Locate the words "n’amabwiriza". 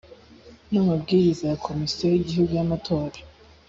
0.71-1.43